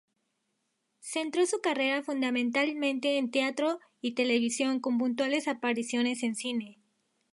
[0.99, 6.79] Centró su carrera fundamentalmente en teatro y televisión, con puntuales apariciones en cine.